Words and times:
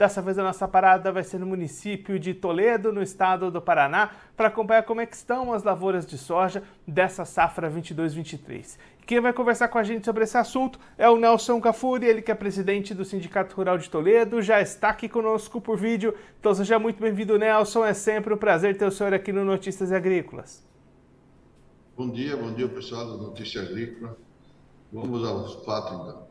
Dessa 0.00 0.22
vez 0.22 0.38
a 0.38 0.42
nossa 0.42 0.66
parada 0.66 1.12
vai 1.12 1.22
ser 1.22 1.38
no 1.38 1.44
município 1.44 2.18
de 2.18 2.32
Toledo, 2.32 2.90
no 2.90 3.02
estado 3.02 3.50
do 3.50 3.60
Paraná, 3.60 4.12
para 4.34 4.48
acompanhar 4.48 4.82
como 4.84 5.02
é 5.02 5.04
estão 5.04 5.52
as 5.52 5.62
lavouras 5.62 6.06
de 6.06 6.16
soja 6.16 6.62
dessa 6.86 7.26
safra 7.26 7.70
22-23. 7.70 8.78
Quem 9.04 9.20
vai 9.20 9.34
conversar 9.34 9.68
com 9.68 9.76
a 9.76 9.82
gente 9.82 10.06
sobre 10.06 10.24
esse 10.24 10.38
assunto 10.38 10.80
é 10.96 11.06
o 11.06 11.18
Nelson 11.18 11.60
Cafuri, 11.60 12.06
ele 12.06 12.22
que 12.22 12.30
é 12.30 12.34
presidente 12.34 12.94
do 12.94 13.04
Sindicato 13.04 13.54
Rural 13.54 13.76
de 13.76 13.90
Toledo, 13.90 14.40
já 14.40 14.58
está 14.58 14.88
aqui 14.88 15.06
conosco 15.06 15.60
por 15.60 15.76
vídeo. 15.76 16.14
Então 16.40 16.54
seja 16.54 16.78
muito 16.78 16.98
bem-vindo, 16.98 17.38
Nelson. 17.38 17.84
É 17.84 17.92
sempre 17.92 18.32
um 18.32 18.38
prazer 18.38 18.78
ter 18.78 18.86
o 18.86 18.90
senhor 18.90 19.12
aqui 19.12 19.34
no 19.34 19.44
Notícias 19.44 19.92
Agrícolas. 19.92 20.66
Bom 21.94 22.08
dia, 22.08 22.38
bom 22.38 22.54
dia 22.54 22.66
pessoal 22.70 23.04
do 23.04 23.18
Notícias 23.18 23.68
Agrícolas. 23.68 24.16
Vamos 24.90 25.28
aos 25.28 25.62
fatos 25.62 25.92
então. 25.92 26.29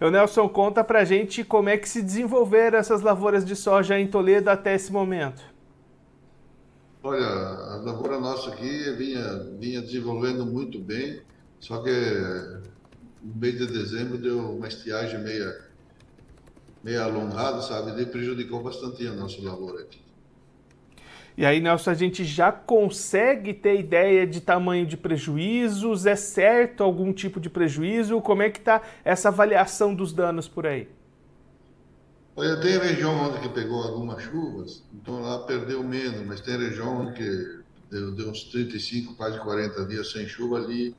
O 0.00 0.10
Nelson, 0.10 0.48
conta 0.48 0.82
pra 0.82 1.04
gente 1.04 1.44
como 1.44 1.68
é 1.68 1.76
que 1.76 1.88
se 1.88 2.02
desenvolveram 2.02 2.78
essas 2.78 3.02
lavouras 3.02 3.44
de 3.44 3.54
soja 3.54 3.98
em 3.98 4.06
Toledo 4.06 4.50
até 4.50 4.74
esse 4.74 4.92
momento. 4.92 5.42
Olha, 7.02 7.26
a 7.26 7.76
lavoura 7.76 8.20
nossa 8.20 8.50
aqui 8.50 8.90
vinha, 8.92 9.38
vinha 9.58 9.80
desenvolvendo 9.80 10.46
muito 10.46 10.78
bem. 10.78 11.20
Só 11.58 11.82
que 11.82 11.90
no 13.22 13.36
mês 13.36 13.56
de 13.58 13.66
dezembro 13.66 14.18
deu 14.18 14.38
uma 14.56 14.68
estiagem 14.68 15.20
meia, 15.20 15.64
meia 16.82 17.04
alongada, 17.04 17.60
sabe? 17.62 18.00
E 18.00 18.06
prejudicou 18.06 18.62
bastante 18.62 19.06
a 19.06 19.12
nossa 19.12 19.40
lavoura 19.42 19.82
aqui. 19.82 20.00
E 21.36 21.46
aí, 21.46 21.60
Nelson, 21.60 21.90
a 21.90 21.94
gente 21.94 22.24
já 22.24 22.52
consegue 22.52 23.54
ter 23.54 23.80
ideia 23.80 24.26
de 24.26 24.40
tamanho 24.40 24.86
de 24.86 24.96
prejuízos? 24.96 26.04
É 26.04 26.14
certo 26.14 26.82
algum 26.82 27.12
tipo 27.12 27.40
de 27.40 27.48
prejuízo? 27.48 28.20
Como 28.20 28.42
é 28.42 28.50
que 28.50 28.58
está 28.58 28.82
essa 29.04 29.28
avaliação 29.28 29.94
dos 29.94 30.12
danos 30.12 30.46
por 30.46 30.66
aí? 30.66 30.88
Olha, 32.36 32.56
tem 32.60 32.78
região 32.78 33.14
onde 33.14 33.40
que 33.40 33.48
pegou 33.50 33.82
algumas 33.82 34.22
chuvas, 34.22 34.82
então 34.94 35.20
lá 35.20 35.40
perdeu 35.40 35.82
menos, 35.82 36.26
mas 36.26 36.40
tem 36.40 36.56
região 36.56 37.12
que 37.12 37.60
deu, 37.90 38.10
deu 38.12 38.30
uns 38.30 38.44
35, 38.44 39.14
quase 39.16 39.38
40 39.38 39.84
dias 39.84 40.10
sem 40.10 40.26
chuva 40.26 40.56
ali, 40.56 40.96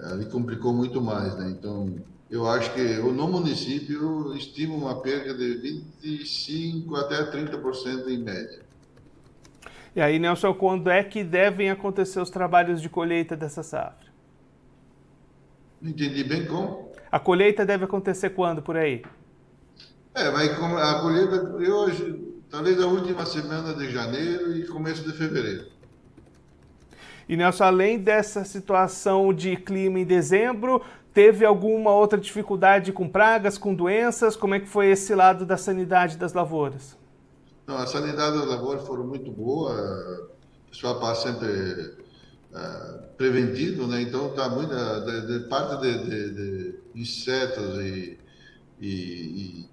ali 0.00 0.26
complicou 0.26 0.72
muito 0.72 1.00
mais, 1.00 1.36
né? 1.38 1.50
Então, 1.50 1.94
eu 2.28 2.48
acho 2.48 2.74
que 2.74 2.82
no 2.82 3.28
município 3.28 4.34
estima 4.34 4.74
uma 4.74 5.00
perda 5.00 5.34
de 5.34 5.54
25 5.54 6.96
até 6.96 7.30
30% 7.30 8.08
em 8.08 8.18
média. 8.18 8.66
E 9.96 10.00
aí, 10.02 10.18
Nelson, 10.18 10.52
quando 10.52 10.90
é 10.90 11.02
que 11.02 11.24
devem 11.24 11.70
acontecer 11.70 12.20
os 12.20 12.28
trabalhos 12.28 12.82
de 12.82 12.88
colheita 12.90 13.34
dessa 13.34 13.62
safra? 13.62 14.08
Não 15.80 15.90
entendi 15.90 16.22
bem 16.22 16.44
como. 16.44 16.92
A 17.10 17.18
colheita 17.18 17.64
deve 17.64 17.86
acontecer 17.86 18.28
quando 18.28 18.60
por 18.60 18.76
aí? 18.76 19.02
É, 20.14 20.30
vai 20.30 20.48
a 20.50 21.00
colheita 21.00 21.50
hoje, 21.72 22.42
talvez 22.50 22.78
a 22.78 22.86
última 22.86 23.24
semana 23.24 23.72
de 23.72 23.90
janeiro 23.90 24.54
e 24.54 24.66
começo 24.66 25.02
de 25.02 25.16
fevereiro. 25.16 25.64
E 27.26 27.34
Nelson, 27.34 27.64
além 27.64 27.98
dessa 27.98 28.44
situação 28.44 29.32
de 29.32 29.56
clima 29.56 29.98
em 29.98 30.04
dezembro, 30.04 30.84
teve 31.14 31.42
alguma 31.42 31.90
outra 31.90 32.18
dificuldade 32.18 32.92
com 32.92 33.08
pragas, 33.08 33.56
com 33.56 33.74
doenças? 33.74 34.36
Como 34.36 34.54
é 34.54 34.60
que 34.60 34.68
foi 34.68 34.88
esse 34.88 35.14
lado 35.14 35.46
da 35.46 35.56
sanidade 35.56 36.18
das 36.18 36.34
lavouras? 36.34 36.98
Não, 37.66 37.76
a 37.76 37.86
sanidade 37.86 38.38
das 38.38 38.46
lavouras 38.46 38.86
foram 38.86 39.06
muito 39.06 39.30
boa. 39.30 40.30
O 40.66 40.70
pessoal 40.70 41.00
passa 41.00 41.32
sempre 41.32 41.96
uh, 42.52 43.86
né? 43.88 44.02
Então 44.02 44.28
tá 44.34 44.48
muito 44.48 44.74
de, 44.74 45.40
de 45.40 45.48
parte 45.48 45.80
de, 45.80 46.04
de, 46.04 46.34
de, 46.34 46.78
insetos 46.94 47.78
e, 47.78 48.18
e, 48.80 48.88
e 48.88 49.68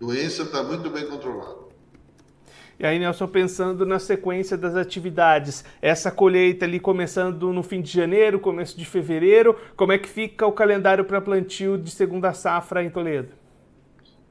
doença 0.00 0.42
está 0.42 0.62
muito 0.62 0.88
bem 0.88 1.06
controlado. 1.06 1.66
E 2.78 2.84
aí, 2.84 2.98
Nelson, 2.98 3.26
pensando 3.26 3.86
na 3.86 3.98
sequência 3.98 4.54
das 4.54 4.76
atividades, 4.76 5.64
essa 5.80 6.10
colheita 6.10 6.66
ali 6.66 6.78
começando 6.78 7.50
no 7.50 7.62
fim 7.62 7.80
de 7.80 7.90
janeiro, 7.90 8.38
começo 8.38 8.76
de 8.76 8.84
fevereiro, 8.84 9.56
como 9.74 9.92
é 9.92 9.98
que 9.98 10.08
fica 10.08 10.46
o 10.46 10.52
calendário 10.52 11.04
para 11.06 11.20
plantio 11.20 11.78
de 11.78 11.90
segunda 11.90 12.34
safra 12.34 12.84
em 12.84 12.90
Toledo? 12.90 13.45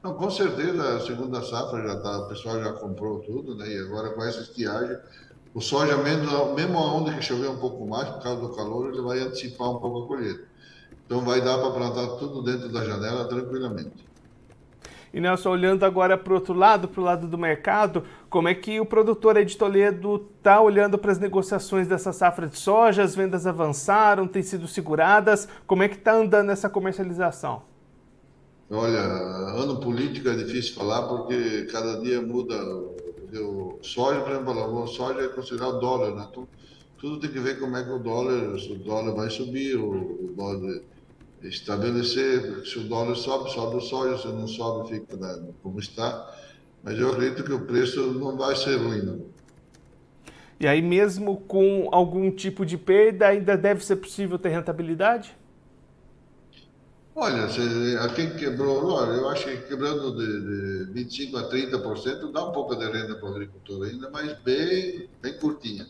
Não, 0.06 0.14
com 0.14 0.30
certeza 0.30 0.98
a 0.98 1.00
segunda 1.00 1.42
safra 1.42 1.82
já 1.82 2.00
tá, 2.00 2.18
o 2.18 2.28
pessoal 2.28 2.62
já 2.62 2.72
comprou 2.74 3.18
tudo, 3.18 3.56
né? 3.56 3.68
E 3.68 3.76
agora 3.80 4.10
com 4.10 4.22
essa 4.22 4.40
estiagem, 4.40 4.96
o 5.52 5.60
soja 5.60 5.96
mesmo, 5.96 6.54
mesmo 6.54 6.78
onde 6.78 7.12
que 7.16 7.22
chover 7.22 7.50
um 7.50 7.56
pouco 7.56 7.84
mais 7.84 8.08
por 8.10 8.22
causa 8.22 8.40
do 8.40 8.54
calor, 8.54 8.92
ele 8.92 9.02
vai 9.02 9.18
antecipar 9.18 9.68
um 9.68 9.80
pouco 9.80 10.04
a 10.04 10.06
colheita. 10.06 10.44
Então 11.04 11.22
vai 11.22 11.40
dar 11.40 11.58
para 11.58 11.72
plantar 11.72 12.06
tudo 12.18 12.40
dentro 12.40 12.68
da 12.68 12.84
janela 12.84 13.24
tranquilamente. 13.24 14.06
E 15.12 15.20
Nelson, 15.20 15.50
olhando 15.50 15.84
agora 15.84 16.16
para 16.16 16.32
o 16.32 16.36
outro 16.36 16.54
lado, 16.54 16.86
para 16.86 17.00
o 17.00 17.04
lado 17.04 17.26
do 17.26 17.36
mercado, 17.36 18.04
como 18.30 18.46
é 18.46 18.54
que 18.54 18.78
o 18.78 18.86
produtor 18.86 19.44
de 19.44 19.56
Toledo 19.56 20.28
está 20.38 20.60
olhando 20.60 20.96
para 20.96 21.10
as 21.10 21.18
negociações 21.18 21.88
dessa 21.88 22.12
safra 22.12 22.46
de 22.46 22.56
soja? 22.56 23.02
As 23.02 23.16
vendas 23.16 23.44
avançaram, 23.44 24.28
têm 24.28 24.42
sido 24.42 24.68
seguradas? 24.68 25.48
Como 25.66 25.82
é 25.82 25.88
que 25.88 25.96
está 25.96 26.12
andando 26.12 26.52
essa 26.52 26.70
comercialização? 26.70 27.74
Olha, 28.70 28.98
ano 28.98 29.78
político 29.80 30.28
é 30.28 30.34
difícil 30.34 30.74
falar 30.74 31.06
porque 31.06 31.66
cada 31.70 32.00
dia 32.00 32.20
muda. 32.20 32.56
O 33.34 33.78
soja, 33.82 34.20
por 34.20 34.32
exemplo, 34.32 34.82
o 34.82 34.86
soja 34.86 35.20
é 35.20 35.28
considerado 35.28 35.78
dólar, 35.78 36.14
né? 36.14 36.26
Então, 36.30 36.48
tudo 36.98 37.20
tem 37.20 37.30
que 37.30 37.38
ver 37.38 37.58
como 37.58 37.76
é 37.76 37.84
que 37.84 37.90
o 37.90 37.98
dólar, 37.98 38.58
se 38.58 38.72
o 38.72 38.78
dólar 38.78 39.14
vai 39.14 39.30
subir, 39.30 39.76
o 39.76 40.32
dólar 40.36 40.80
estabelecer, 41.42 42.64
se 42.66 42.78
o 42.78 42.84
dólar 42.84 43.14
sobe, 43.14 43.50
sobe 43.52 43.76
o 43.76 43.80
soja, 43.80 44.18
se 44.18 44.28
não 44.28 44.48
sobe, 44.48 44.88
fica 44.88 45.16
né, 45.16 45.52
como 45.62 45.78
está. 45.78 46.34
Mas 46.82 46.98
eu 46.98 47.10
acredito 47.12 47.44
que 47.44 47.52
o 47.52 47.66
preço 47.66 48.00
não 48.12 48.36
vai 48.36 48.56
ser 48.56 48.76
ruim, 48.76 49.02
não. 49.02 49.26
E 50.58 50.66
aí, 50.66 50.80
mesmo 50.80 51.36
com 51.36 51.88
algum 51.92 52.30
tipo 52.30 52.64
de 52.64 52.78
perda, 52.78 53.28
ainda 53.28 53.56
deve 53.56 53.84
ser 53.84 53.96
possível 53.96 54.38
ter 54.38 54.48
rentabilidade? 54.48 55.36
Olha, 57.18 57.46
a 58.04 58.08
quem 58.10 58.36
quebrou, 58.36 58.90
olha, 58.92 59.12
eu 59.12 59.26
acho 59.30 59.46
que 59.46 59.56
quebrando 59.68 60.14
de, 60.14 60.92
de 60.92 61.04
25% 61.06 61.34
a 61.34 61.48
30% 61.48 62.30
dá 62.30 62.44
um 62.44 62.52
pouco 62.52 62.76
de 62.76 62.84
renda 62.84 63.14
para 63.14 63.26
o 63.26 63.30
agricultor 63.30 63.86
ainda, 63.86 64.10
mas 64.10 64.34
bem, 64.40 65.08
bem 65.22 65.32
curtinha. 65.38 65.86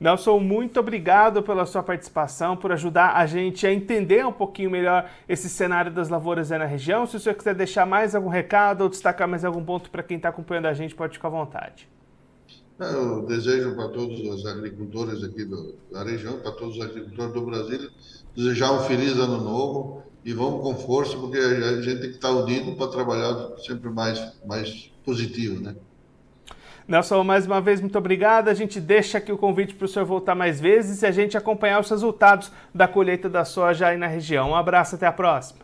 Nelson, 0.00 0.40
muito 0.40 0.80
obrigado 0.80 1.42
pela 1.42 1.66
sua 1.66 1.82
participação, 1.82 2.56
por 2.56 2.72
ajudar 2.72 3.14
a 3.14 3.26
gente 3.26 3.66
a 3.66 3.72
entender 3.72 4.24
um 4.24 4.32
pouquinho 4.32 4.70
melhor 4.70 5.10
esse 5.28 5.50
cenário 5.50 5.92
das 5.92 6.08
lavouras 6.08 6.50
aí 6.50 6.58
na 6.58 6.64
região. 6.64 7.06
Se 7.06 7.18
o 7.18 7.20
senhor 7.20 7.34
quiser 7.34 7.54
deixar 7.54 7.84
mais 7.84 8.14
algum 8.14 8.30
recado 8.30 8.80
ou 8.80 8.88
destacar 8.88 9.28
mais 9.28 9.44
algum 9.44 9.62
ponto 9.62 9.90
para 9.90 10.02
quem 10.02 10.16
está 10.16 10.30
acompanhando 10.30 10.66
a 10.66 10.72
gente, 10.72 10.94
pode 10.94 11.12
ficar 11.12 11.28
à 11.28 11.30
vontade. 11.30 11.86
Eu 12.82 13.22
desejo 13.26 13.74
para 13.74 13.88
todos 13.88 14.18
os 14.20 14.46
agricultores 14.46 15.22
aqui 15.22 15.44
do, 15.44 15.74
da 15.90 16.02
região, 16.02 16.38
para 16.38 16.52
todos 16.52 16.76
os 16.76 16.82
agricultores 16.82 17.32
do 17.32 17.42
Brasil, 17.42 17.90
desejar 18.36 18.72
um 18.72 18.80
feliz 18.80 19.16
ano 19.16 19.40
novo 19.40 20.02
e 20.24 20.32
vamos 20.32 20.62
com 20.62 20.74
força, 20.76 21.16
porque 21.16 21.38
a 21.38 21.80
gente 21.80 22.00
tem 22.00 22.10
que 22.10 22.16
estar 22.16 22.30
unido 22.30 22.76
para 22.76 22.88
trabalhar 22.88 23.56
sempre 23.58 23.90
mais, 23.90 24.32
mais 24.46 24.90
positivo, 25.04 25.60
né? 25.60 25.74
Nelson, 26.86 27.22
mais 27.22 27.46
uma 27.46 27.60
vez, 27.60 27.80
muito 27.80 27.96
obrigado. 27.96 28.48
A 28.48 28.54
gente 28.54 28.80
deixa 28.80 29.18
aqui 29.18 29.32
o 29.32 29.38
convite 29.38 29.74
para 29.74 29.84
o 29.84 29.88
senhor 29.88 30.04
voltar 30.04 30.34
mais 30.34 30.60
vezes 30.60 31.02
e 31.02 31.06
a 31.06 31.10
gente 31.10 31.36
acompanhar 31.36 31.80
os 31.80 31.88
resultados 31.88 32.50
da 32.74 32.88
colheita 32.88 33.28
da 33.28 33.44
soja 33.44 33.88
aí 33.88 33.96
na 33.96 34.08
região. 34.08 34.50
Um 34.50 34.56
abraço, 34.56 34.96
até 34.96 35.06
a 35.06 35.12
próxima. 35.12 35.60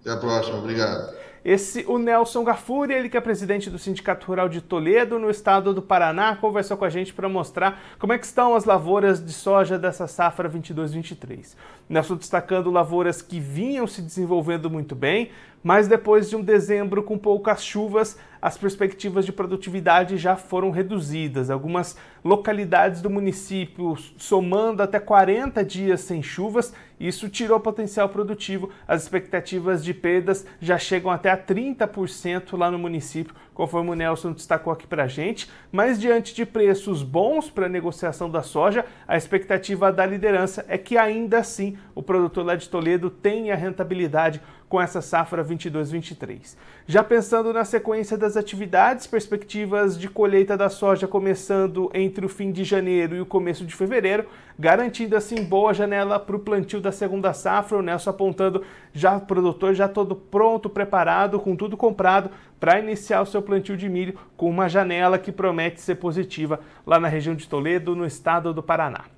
Até 0.00 0.10
a 0.10 0.16
próxima, 0.16 0.58
obrigado. 0.58 1.14
Esse, 1.44 1.84
o 1.86 1.98
Nelson 1.98 2.42
Gafuri, 2.44 2.92
ele 2.92 3.08
que 3.08 3.16
é 3.16 3.20
presidente 3.20 3.70
do 3.70 3.78
Sindicato 3.78 4.26
Rural 4.26 4.48
de 4.48 4.60
Toledo, 4.60 5.18
no 5.18 5.30
estado 5.30 5.72
do 5.72 5.80
Paraná, 5.80 6.36
conversou 6.36 6.76
com 6.76 6.84
a 6.84 6.90
gente 6.90 7.14
para 7.14 7.28
mostrar 7.28 7.80
como 7.98 8.12
é 8.12 8.18
que 8.18 8.26
estão 8.26 8.54
as 8.54 8.64
lavouras 8.64 9.24
de 9.24 9.32
soja 9.32 9.78
dessa 9.78 10.06
safra 10.06 10.50
22-23. 10.50 11.54
Nelson 11.88 12.16
destacando 12.16 12.70
lavouras 12.70 13.22
que 13.22 13.40
vinham 13.40 13.86
se 13.86 14.02
desenvolvendo 14.02 14.68
muito 14.68 14.94
bem, 14.94 15.30
mas 15.62 15.88
depois 15.88 16.28
de 16.28 16.36
um 16.36 16.42
dezembro 16.42 17.02
com 17.02 17.16
poucas 17.16 17.64
chuvas, 17.64 18.18
as 18.40 18.56
perspectivas 18.56 19.24
de 19.24 19.32
produtividade 19.32 20.16
já 20.16 20.36
foram 20.36 20.70
reduzidas. 20.70 21.50
Algumas 21.50 21.96
localidades 22.24 23.00
do 23.00 23.10
município 23.10 23.96
somando 24.16 24.82
até 24.82 24.98
40 24.98 25.64
dias 25.64 26.00
sem 26.00 26.22
chuvas, 26.22 26.72
isso 26.98 27.28
tirou 27.28 27.60
potencial 27.60 28.08
produtivo. 28.08 28.70
As 28.86 29.02
expectativas 29.02 29.84
de 29.84 29.94
perdas 29.94 30.44
já 30.60 30.78
chegam 30.78 31.10
até 31.10 31.30
a 31.30 31.36
30% 31.36 32.56
lá 32.58 32.70
no 32.70 32.78
município, 32.78 33.34
conforme 33.54 33.90
o 33.90 33.94
Nelson 33.94 34.32
destacou 34.32 34.72
aqui 34.72 34.86
para 34.86 35.06
gente, 35.06 35.48
mas 35.70 36.00
diante 36.00 36.34
de 36.34 36.44
preços 36.44 37.02
bons 37.02 37.50
para 37.50 37.66
a 37.66 37.68
negociação 37.68 38.30
da 38.30 38.42
soja, 38.42 38.84
a 39.06 39.16
expectativa 39.16 39.92
da 39.92 40.04
liderança 40.04 40.64
é 40.68 40.76
que 40.76 40.96
ainda 40.96 41.38
assim 41.38 41.78
o 41.94 42.02
produtor 42.02 42.44
lá 42.44 42.56
de 42.56 42.68
Toledo 42.68 43.10
tenha 43.10 43.54
rentabilidade 43.54 44.40
com 44.68 44.80
essa 44.80 45.00
safra 45.00 45.44
22-23. 45.44 46.56
Já 46.86 47.02
pensando 47.02 47.52
na 47.52 47.64
sequência 47.64 48.16
das 48.16 48.36
atividades, 48.36 49.06
perspectivas 49.06 49.98
de 49.98 50.08
colheita 50.08 50.56
da 50.56 50.68
soja 50.68 51.08
começando 51.08 51.90
entre 51.94 52.26
o 52.26 52.28
fim 52.28 52.52
de 52.52 52.64
janeiro 52.64 53.16
e 53.16 53.20
o 53.20 53.26
começo 53.26 53.64
de 53.64 53.74
fevereiro, 53.74 54.26
garantindo 54.58 55.16
assim 55.16 55.42
boa 55.42 55.72
janela 55.72 56.18
para 56.18 56.36
o 56.36 56.40
plantio 56.40 56.80
da 56.80 56.92
segunda 56.92 57.32
safra, 57.32 57.78
o 57.78 57.82
Nelson 57.82 58.10
apontando 58.10 58.62
já 58.92 59.18
produtor 59.18 59.74
já 59.74 59.88
todo 59.88 60.14
pronto, 60.14 60.68
preparado, 60.68 61.40
com 61.40 61.56
tudo 61.56 61.76
comprado 61.76 62.30
para 62.60 62.78
iniciar 62.78 63.22
o 63.22 63.26
seu 63.26 63.40
plantio 63.40 63.76
de 63.76 63.88
milho 63.88 64.18
com 64.36 64.50
uma 64.50 64.68
janela 64.68 65.18
que 65.18 65.32
promete 65.32 65.80
ser 65.80 65.94
positiva 65.96 66.60
lá 66.86 66.98
na 66.98 67.08
região 67.08 67.34
de 67.34 67.48
Toledo, 67.48 67.94
no 67.94 68.04
estado 68.04 68.52
do 68.52 68.62
Paraná. 68.62 69.17